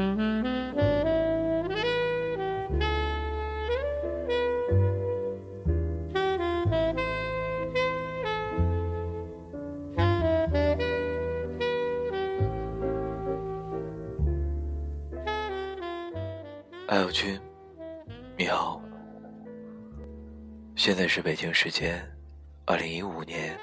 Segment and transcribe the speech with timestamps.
[0.00, 0.06] 爱
[16.96, 17.38] 友君，
[18.38, 18.80] 你好。
[20.76, 22.02] 现在是北京时间
[22.64, 23.54] 二零一五年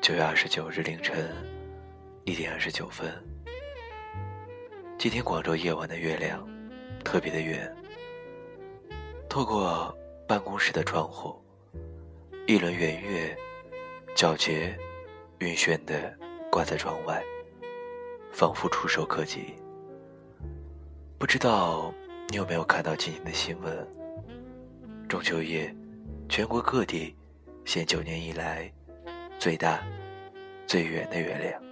[0.00, 1.30] 九月二十九日凌晨
[2.24, 3.31] 一点二十九分。
[5.02, 6.48] 今天广州夜晚的月亮
[7.02, 7.68] 特别的圆，
[9.28, 9.92] 透过
[10.28, 11.42] 办公室的窗户，
[12.46, 13.36] 一轮圆月
[14.14, 14.78] 皎洁
[15.40, 16.16] 晕眩的
[16.52, 17.20] 挂在窗外，
[18.30, 19.56] 仿佛触手可及。
[21.18, 21.92] 不知道。
[22.28, 23.76] 你有没有看到今天的新闻？
[25.08, 25.74] 中秋夜，
[26.28, 27.16] 全国各地
[27.64, 28.72] 现九年以来
[29.36, 29.82] 最大、
[30.64, 31.71] 最圆的月亮。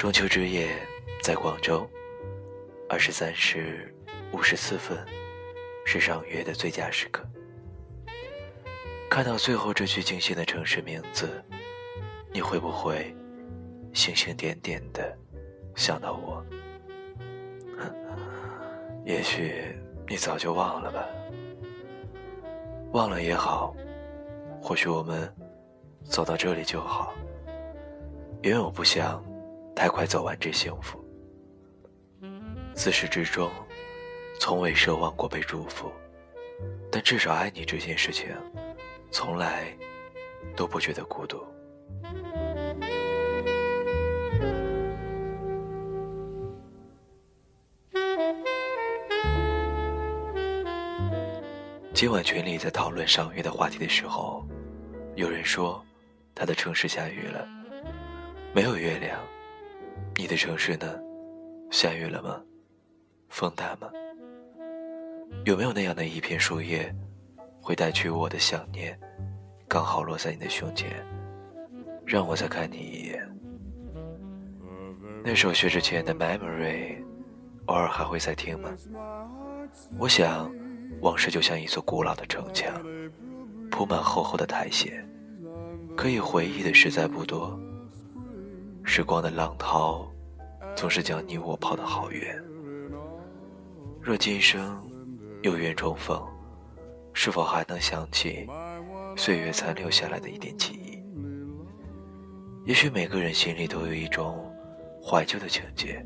[0.00, 0.66] 中秋之夜，
[1.22, 1.86] 在广州，
[2.88, 3.94] 二十三时
[4.32, 4.96] 五十四分，
[5.84, 7.22] 是赏月的最佳时刻。
[9.10, 11.44] 看到最后这句惊心的城市名字，
[12.32, 13.14] 你会不会
[13.92, 15.14] 星星点点的
[15.76, 16.42] 想到我？
[19.04, 21.06] 也许你早就忘了吧，
[22.92, 23.76] 忘了也好，
[24.62, 25.30] 或许我们
[26.04, 27.12] 走到这里就好，
[28.42, 29.22] 因为我不想
[29.74, 31.02] 太快走完这幸福。
[32.74, 33.50] 自始至终，
[34.38, 35.90] 从未奢望过被祝福，
[36.90, 38.28] 但至少爱你这件事情，
[39.10, 39.76] 从来
[40.56, 41.44] 都不觉得孤独。
[51.92, 54.46] 今晚群里在讨论赏月的话题的时候，
[55.16, 55.84] 有人说
[56.34, 57.46] 他的城市下雨了，
[58.54, 59.20] 没有月亮。
[60.16, 60.98] 你的城市呢？
[61.70, 62.40] 下雨了吗？
[63.28, 63.90] 风大吗？
[65.44, 66.94] 有没有那样的一片树叶，
[67.60, 68.98] 会带去我的想念，
[69.68, 70.90] 刚好落在你的胸前，
[72.04, 73.26] 让我再看你一眼？
[75.24, 76.98] 那首薛之谦的《Memory》，
[77.66, 78.70] 偶尔还会在听吗？
[79.98, 80.50] 我想。
[81.02, 82.74] 往事就像一座古老的城墙，
[83.70, 84.92] 铺满厚厚的苔藓，
[85.96, 87.58] 可以回忆的实在不多。
[88.84, 90.10] 时光的浪涛，
[90.74, 92.42] 总是将你我抛得好远。
[94.00, 94.82] 若今生
[95.42, 96.20] 有缘重逢，
[97.12, 98.48] 是否还能想起
[99.16, 100.98] 岁月残留下来的一点记忆？
[102.64, 104.52] 也许每个人心里都有一种
[105.02, 106.04] 怀旧的情节，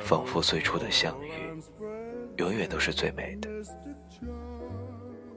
[0.00, 1.30] 仿佛最初的相遇。
[2.38, 3.48] 永远都是最美的。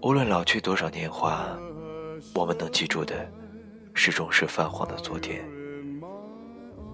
[0.02, 1.56] 无论老去多少年华，
[2.34, 3.32] 我们能记住的，
[3.94, 5.48] 始终是泛黄的昨天。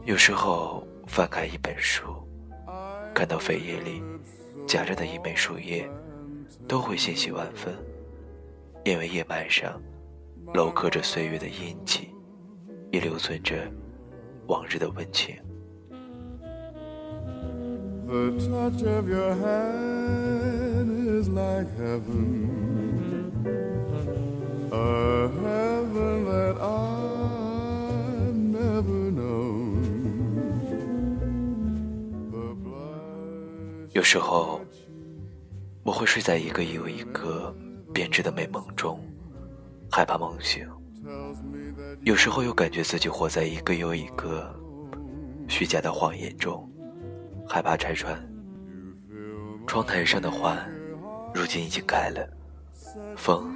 [0.05, 2.03] 有时候翻开一本书，
[3.13, 4.03] 看到扉页里
[4.67, 5.89] 夹着的一枚树叶，
[6.67, 7.73] 都会欣喜万分，
[8.83, 9.81] 因为叶脉上
[10.53, 12.09] 镂刻着岁月的印记，
[12.91, 13.55] 也留存着
[14.47, 15.37] 往日的温情。
[18.05, 23.31] The touch of your hand is like heaven,
[24.69, 27.12] a heaven that I.
[34.03, 34.59] 有时候，
[35.81, 37.55] 我会睡在一个又一个
[37.93, 38.99] 编织的美梦中，
[39.89, 40.65] 害怕梦醒；
[42.01, 44.53] 有时候又感觉自己活在一个又一个
[45.47, 46.69] 虚假的谎言中。
[47.47, 48.21] 害怕拆穿。
[49.65, 50.57] 窗台上的花，
[51.33, 52.27] 如今已经开了，
[53.15, 53.55] 风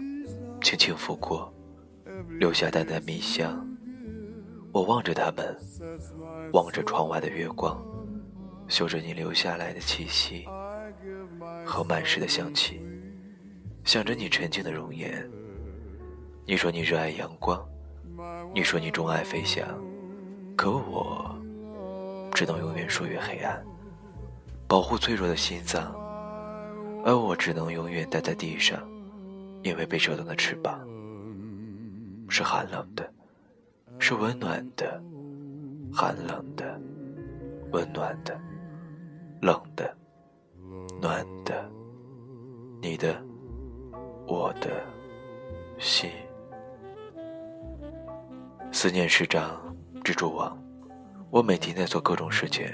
[0.61, 1.53] 轻轻拂过，
[2.39, 3.67] 留下淡淡蜜香。
[4.71, 5.57] 我望着它们，
[6.53, 7.77] 望着窗外的月光，
[8.67, 10.45] 嗅着你留下来的气息
[11.65, 12.81] 和满室的香气，
[13.83, 15.27] 想着你沉静的容颜。
[16.45, 17.65] 你说你热爱阳光，
[18.53, 19.65] 你说你钟爱飞翔，
[20.55, 21.35] 可我
[22.33, 23.63] 只能永远属于黑暗。
[24.67, 25.93] 保护脆弱的心脏，
[27.05, 28.85] 而我只能永远待在地上，
[29.63, 30.85] 因为被折断的翅膀
[32.27, 33.09] 是寒冷的，
[33.97, 35.01] 是温暖的，
[35.93, 36.79] 寒冷的，
[37.71, 38.37] 温暖的，
[39.39, 39.95] 冷的，
[40.99, 41.69] 暖的，
[42.81, 43.21] 你的，
[44.25, 44.83] 我的
[45.77, 46.09] 心，
[48.71, 50.57] 思念是张蜘蛛网，
[51.29, 52.67] 我每天在做各种事情。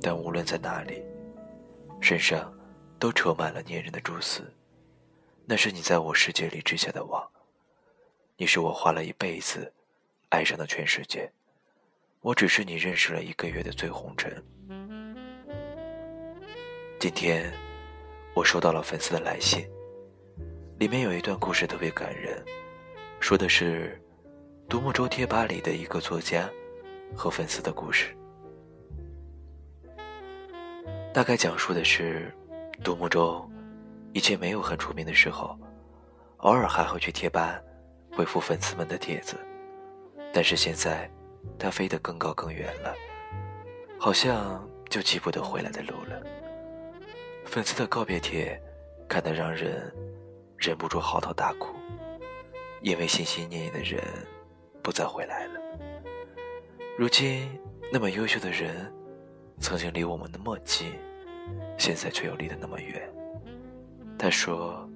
[0.00, 1.02] 但无论在哪里，
[2.00, 2.52] 身上
[2.98, 4.42] 都扯满了粘人的蛛丝。
[5.44, 7.26] 那是你在我世界里织下的网，
[8.36, 9.72] 你是我花了一辈子
[10.28, 11.30] 爱上的全世界。
[12.20, 14.42] 我只是你认识了一个月的醉红尘。
[17.04, 17.52] 今天
[18.32, 19.68] 我收到了粉丝的来信，
[20.78, 22.42] 里面有一段故事特别感人，
[23.20, 24.02] 说的是
[24.70, 26.48] 独木舟贴吧里的一个作家
[27.14, 28.16] 和粉丝的故事。
[31.12, 32.34] 大概讲述的是
[32.82, 33.46] 独木舟
[34.14, 35.58] 以前没有很出名的时候，
[36.38, 37.60] 偶尔还会去贴吧
[38.16, 39.36] 回复粉丝们的帖子，
[40.32, 41.10] 但是现在
[41.58, 42.94] 他飞得更高更远了，
[43.98, 46.43] 好像就记不得回来的路了。
[47.44, 48.60] 粉丝的告别帖，
[49.08, 49.92] 看得让人
[50.56, 51.74] 忍不住嚎啕大哭，
[52.80, 54.02] 因为心心念念的人
[54.82, 55.60] 不再回来了。
[56.98, 57.48] 如今
[57.92, 58.92] 那么优秀的人，
[59.60, 60.92] 曾经离我们那么近，
[61.78, 63.08] 现在却又离得那么远。
[64.18, 64.88] 他说，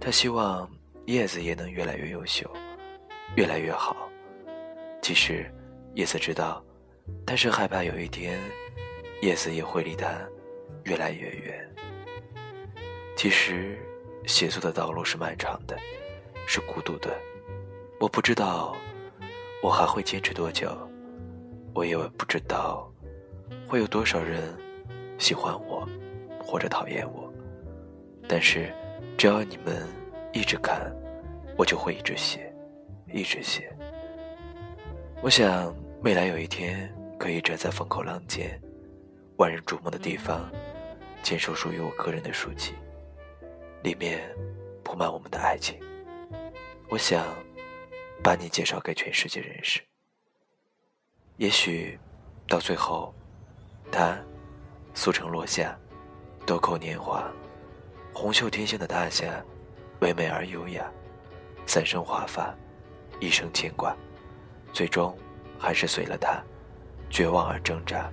[0.00, 0.70] 他希望
[1.06, 2.50] 叶子也能越来越优秀，
[3.36, 4.08] 越来越好。
[5.02, 5.52] 其实，
[5.94, 6.64] 叶子知道，
[7.26, 8.38] 但是害怕有一天，
[9.22, 10.08] 叶子也会离他。
[10.82, 11.68] 越来越远。
[13.16, 13.78] 其实，
[14.26, 15.78] 写作的道路是漫长的，
[16.46, 17.10] 是孤独的。
[18.00, 18.76] 我不知道
[19.62, 20.70] 我还会坚持多久，
[21.74, 22.92] 我也不知道
[23.66, 24.54] 会有多少人
[25.18, 25.88] 喜欢我
[26.38, 27.32] 或者讨厌我。
[28.28, 28.72] 但是，
[29.16, 29.86] 只要你们
[30.32, 30.92] 一直看，
[31.56, 32.52] 我就会一直写，
[33.12, 33.74] 一直写。
[35.22, 38.60] 我想，未来有一天可以站在风口浪尖、
[39.36, 40.50] 万人瞩目的地方。
[41.22, 42.74] 签收属于我个人的书籍，
[43.82, 44.20] 里面
[44.82, 45.80] 铺满我们的爱情。
[46.90, 47.24] 我想
[48.22, 49.80] 把你介绍给全世界认识。
[51.38, 51.98] 也许
[52.46, 53.14] 到最后，
[53.90, 54.18] 他
[54.92, 55.74] 速成落下，
[56.44, 57.32] 豆蔻年华，
[58.12, 59.42] 红袖添香的大侠，
[60.00, 60.84] 唯美而优雅，
[61.64, 62.54] 三生华发，
[63.18, 63.96] 一生牵挂，
[64.74, 65.16] 最终
[65.58, 66.44] 还是随了他，
[67.08, 68.12] 绝望而挣扎，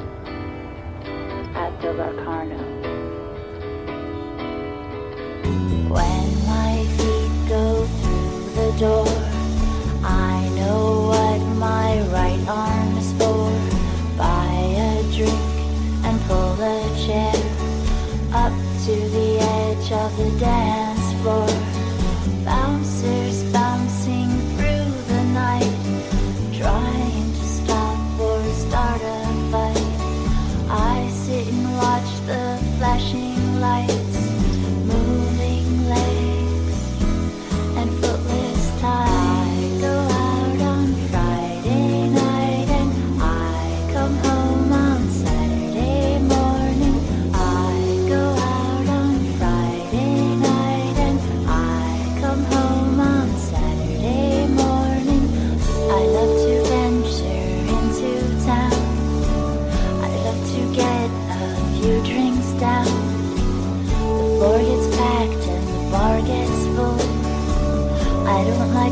[5.95, 9.07] ？When my feet go through the door,
[10.03, 13.51] I know what my right arm is for.
[14.17, 14.53] Buy
[14.89, 15.51] a drink
[16.05, 17.35] and pull a chair
[18.33, 18.53] up
[18.85, 20.70] to the edge of the dance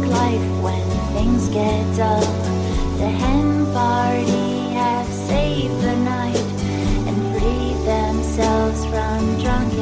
[0.01, 2.21] like life when things get dull.
[2.97, 6.47] The hen party have saved the night
[7.07, 9.79] and freed themselves from drunken.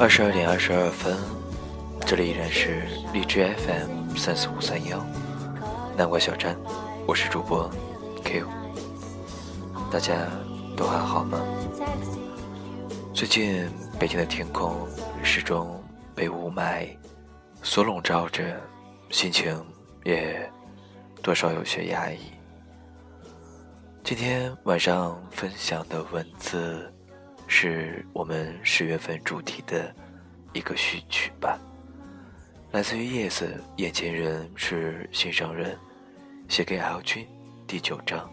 [0.00, 1.16] 二十二点二十二分，
[2.06, 5.04] 这里依然是荔枝 FM 三四五三幺，
[5.96, 6.56] 南瓜小站，
[7.04, 7.68] 我是主播
[8.24, 8.46] Q，
[9.90, 10.14] 大家
[10.76, 11.40] 都还好吗？
[13.12, 14.86] 最近北京的天空
[15.24, 15.82] 始终
[16.14, 16.96] 被雾霾
[17.64, 18.44] 所笼罩着，
[19.10, 19.60] 心情
[20.04, 20.48] 也
[21.22, 22.18] 多少有些压抑。
[24.04, 26.88] 今天晚上分享的文字。
[27.50, 29.92] 是我们十月份主题的
[30.52, 31.58] 一个序曲吧。
[32.72, 35.76] 来自于叶子，眼前人是心上人，
[36.46, 37.26] 写给 L 君，
[37.66, 38.30] 第九章。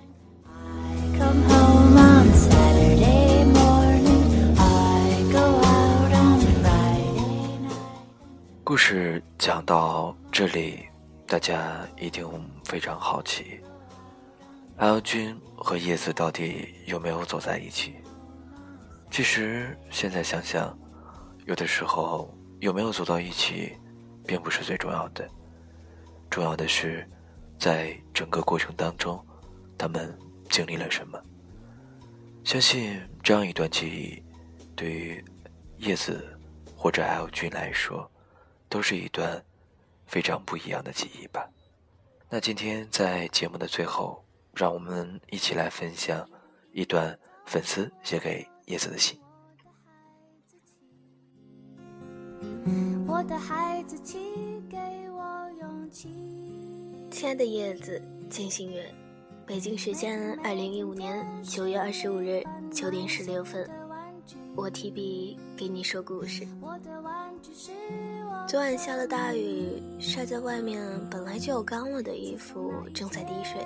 [8.65, 10.85] 故事讲到这里，
[11.25, 12.27] 大家一定
[12.65, 13.61] 非常好奇
[14.75, 17.95] ，L 君和叶子到底有没有走在一起？
[19.09, 20.77] 其实现在想想，
[21.45, 23.77] 有的时候有没有走到一起，
[24.25, 25.29] 并不是最重要的，
[26.29, 27.09] 重要的是，
[27.57, 29.25] 在整个过程当中，
[29.77, 30.17] 他们
[30.49, 31.21] 经历了什么。
[32.43, 34.23] 相信这样一段记忆，
[34.75, 35.25] 对于
[35.77, 36.37] 叶子
[36.75, 38.09] 或者 L 君来说。
[38.67, 39.41] 都是一段
[40.05, 41.47] 非常不一样的记忆吧。
[42.29, 46.27] 那今天在节目的最后，让我们一起来分享
[46.73, 49.17] 一段粉丝写给叶子的心。
[49.57, 50.57] 我的孩子气，
[53.07, 54.17] 我的孩子气
[54.69, 54.77] 给
[55.11, 56.09] 我勇气。
[57.11, 58.91] 亲爱的叶子，金星月，
[59.45, 63.69] 北京时间二零一五年九月二十五日九点十六分，
[64.55, 66.47] 我提笔给你说故事。
[68.47, 73.65] 昨晚下了大雨，晒在外面本来就有干了的衣服正在滴水。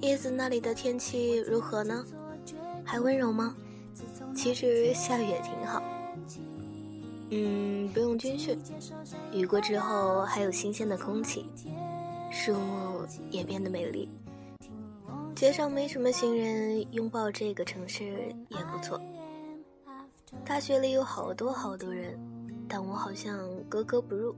[0.00, 2.04] 叶子那里的天气如何呢？
[2.90, 3.54] 还温柔吗？
[4.34, 5.80] 其实下雨也挺好。
[7.30, 8.58] 嗯，不用军训，
[9.32, 11.46] 雨过之后还有新鲜的空气，
[12.32, 14.08] 树木也变得美丽。
[15.36, 19.00] 街上没什么行人，拥抱这个城市也不错。
[20.44, 22.18] 大学里有好多好多人。
[22.68, 24.34] 但我好像格格不入。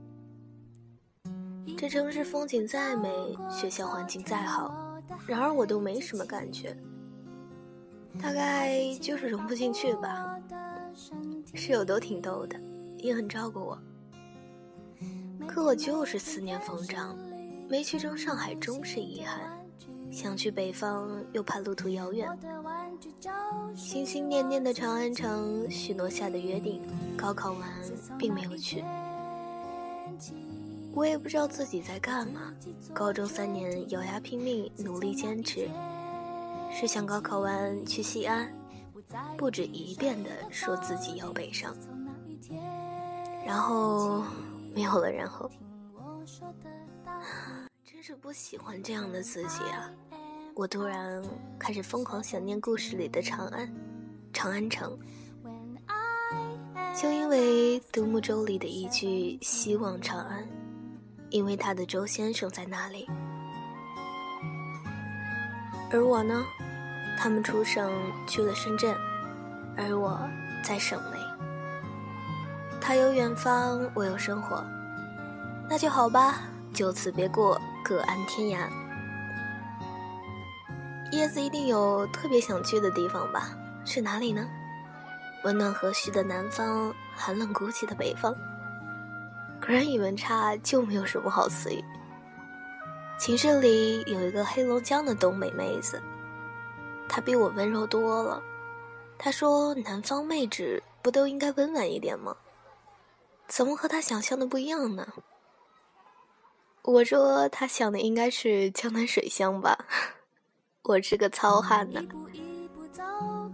[1.75, 3.09] 这城市风景再美，
[3.49, 6.75] 学校环境再好，然而我都没什么感觉。
[8.21, 10.37] 大概就是融不进去吧。
[11.53, 12.59] 室友都挺逗的，
[12.97, 13.77] 也很照顾我。
[15.47, 17.15] 可我就是思念风筝，
[17.69, 19.59] 没去成上海终是遗憾。
[20.11, 22.29] 想去北方，又怕路途遥远。
[23.75, 26.81] 心心念念的长安城，许诺下的约定，
[27.17, 27.69] 高考完
[28.17, 28.83] 并没有去。
[30.93, 32.53] 我也不知道自己在干嘛。
[32.93, 35.67] 高中三年咬牙拼命，努力坚持，
[36.73, 38.51] 是想高考完去西安，
[39.37, 41.75] 不止一遍的说自己要北上。
[43.45, 44.23] 然后
[44.73, 45.49] 没有了，然后。
[47.85, 49.91] 真是不喜欢这样的自己啊！
[50.55, 51.23] 我突然
[51.59, 53.71] 开始疯狂想念故事里的长安，
[54.33, 54.97] 长安城，
[56.99, 60.47] 就因为独木舟里的一句“希望长安”，
[61.29, 63.07] 因为他的周先生在那里。
[65.93, 66.43] 而我呢，
[67.15, 67.91] 他们出省
[68.25, 68.95] 去了深圳，
[69.77, 70.19] 而我
[70.63, 71.19] 在省内。
[72.81, 74.63] 他有远方，我有生活，
[75.69, 76.41] 那就好吧，
[76.73, 77.61] 就此别过。
[77.85, 78.65] 各安天涯。
[81.11, 83.49] 叶子一定有特别想去的地方吧？
[83.85, 84.47] 是哪里呢？
[85.43, 88.33] 温暖和煦的南方，寒冷孤寂的北方。
[89.59, 91.83] 果然语文差就没有什么好词语。
[93.17, 96.01] 寝室里有一个黑龙江的东北妹子，
[97.07, 98.41] 她比我温柔多了。
[99.17, 102.35] 她说：“南方妹纸不都应该温婉一点吗？
[103.47, 105.07] 怎么和她想象的不一样呢？”
[106.83, 109.77] 我说她想的应该是江南水乡吧，
[110.83, 112.01] 我是个糙汉呢。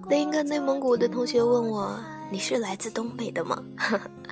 [0.07, 1.99] 另一个内蒙古的同学问我
[2.31, 3.61] ：“你是来自东北的吗？”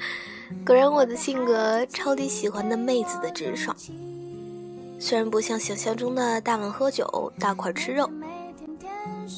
[0.66, 3.76] 果然，我的性格超级喜欢那妹子的直爽。
[5.00, 8.10] 虽然不像想象中的大碗喝酒、大块吃肉，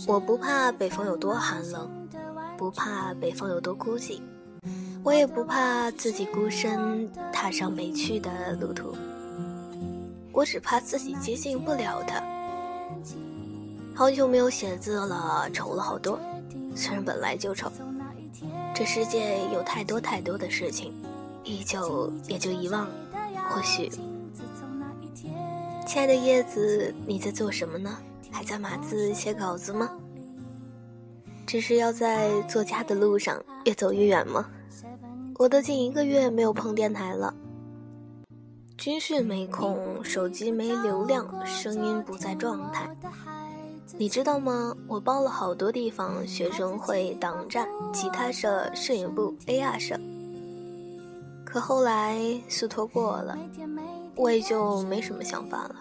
[0.07, 1.89] 我不怕北方有多寒冷，
[2.57, 4.21] 不怕北方有多孤寂，
[5.03, 8.95] 我也不怕自己孤身踏上没去的路途。
[10.31, 12.23] 我只怕自己接近不了他。
[13.93, 16.17] 好久没有写字了，丑了好多。
[16.73, 17.69] 虽然本来就丑，
[18.73, 20.93] 这世界有太多太多的事情，
[21.43, 22.87] 依旧也就遗忘。
[23.49, 23.91] 或许，
[25.89, 27.98] 亲爱的叶子，你在做什么呢？
[28.29, 29.89] 还在码字写稿子吗？
[31.48, 34.48] 只是要在作家的路上越走越远吗？
[35.39, 37.34] 我都近一个月没有碰电台了。
[38.77, 42.88] 军训没空，手机没流量，声音不在状态。
[43.98, 44.75] 你知道吗？
[44.88, 50.00] 我报了好多地方，学生会、党站、吉他社、摄影部、AR 社。
[51.43, 53.36] 可后来速托过了，
[54.19, 55.75] 我也就没什么想法了。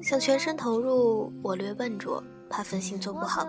[0.00, 3.44] 想全身投入，我略笨拙，怕分心做不好。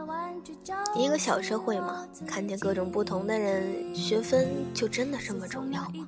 [0.96, 6.08] 一个小社会嘛，看见各种不同的人，学分就真的这么重要吗？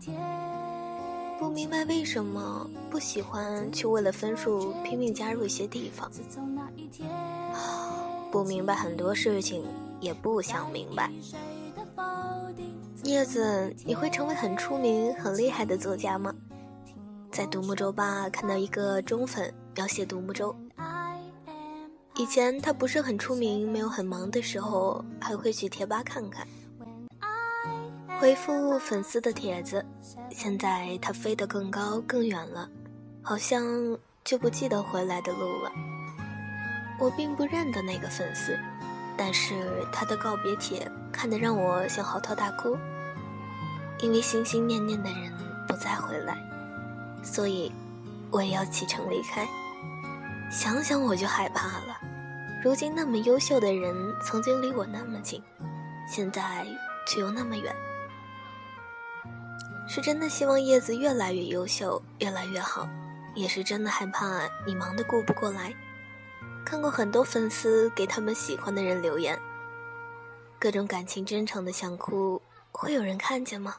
[1.37, 6.09] 不明白为什么不喜欢，却为了分数拼命加入一些地方。
[8.31, 9.63] 不明白很多事情，
[9.99, 11.11] 也不想明白。
[13.03, 16.33] 叶子，你会成为很出名、很厉害的作家吗？
[17.31, 20.53] 在独木舟吧看到一个中粉描写独木舟。
[22.17, 26.45] 以前他不是很出名，没有很忙的时候，还会去贴吧看看，
[28.19, 29.83] 回复粉丝的帖子。
[30.29, 32.69] 现在他飞得更高更远了，
[33.21, 33.63] 好像
[34.25, 35.71] 就不记得回来的路了。
[36.99, 38.59] 我并不认得那个粉丝，
[39.17, 39.55] 但是
[39.91, 42.77] 他的告别帖看得让我想嚎啕大哭，
[44.01, 45.31] 因为心心念念的人
[45.65, 46.37] 不再回来，
[47.23, 47.71] 所以
[48.31, 49.47] 我也要启程离开。
[50.51, 51.97] 想想我就害怕了。
[52.63, 55.41] 如今那么优秀的人，曾经离我那么近，
[56.07, 56.65] 现在
[57.07, 57.73] 却又那么远。
[59.87, 62.87] 是真的希望叶子越来越优秀，越来越好，
[63.35, 65.73] 也是真的害怕你忙得顾不过来。
[66.63, 69.37] 看过很多粉丝给他们喜欢的人留言，
[70.59, 73.75] 各种感情真诚的想哭，会有人看见吗？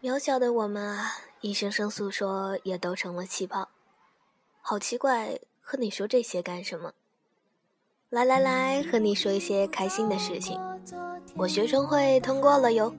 [0.00, 1.12] 渺小的我们啊，
[1.44, 3.68] 一声声诉说，也都成了气泡。
[4.62, 5.38] 好奇怪。
[5.60, 6.92] 和你说这些干什么？
[8.08, 10.58] 来来来，和你说一些开心的事情。
[11.36, 12.90] 我学生会通过了哟，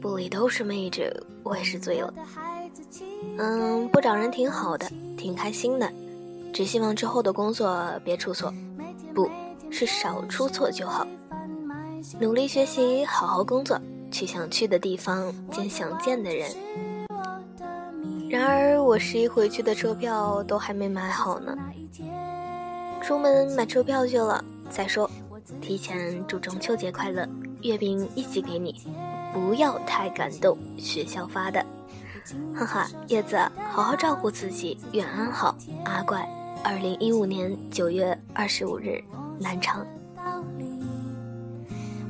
[0.00, 2.14] 部里都是妹子，我也是醉了。
[3.38, 5.92] 嗯，不找人挺好的，挺开心的。
[6.52, 8.54] 只希望之后的工作别出错，
[9.12, 9.28] 不
[9.68, 11.04] 是少出错就好。
[12.20, 13.80] 努力学习，好好工作，
[14.12, 16.48] 去想去的地方，见想见的人。
[18.34, 21.56] 然而我十一回去的车票都还没买好呢，
[23.00, 24.44] 出门买车票去了。
[24.68, 25.08] 再说，
[25.60, 27.28] 提前祝中秋节快乐，
[27.62, 28.74] 月饼一起给你，
[29.32, 31.64] 不要太感动，学校发的。
[32.56, 33.38] 哈哈，叶子，
[33.70, 36.28] 好好照顾自己，远安好，阿怪。
[36.64, 39.00] 二零一五年九月二十五日，
[39.38, 39.86] 南昌。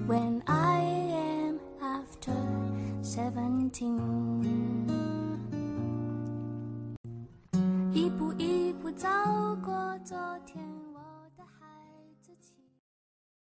[0.09, 2.33] When I am after
[8.97, 9.09] 走
[9.63, 10.74] 过昨天。